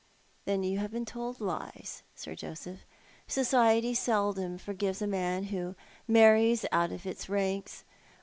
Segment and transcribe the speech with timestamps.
[0.45, 2.01] "Then you have been told lies.
[2.15, 2.79] Sir .Toseph.
[3.27, 5.75] Society seldom forgives a man who
[6.07, 7.83] marries out of its ranks.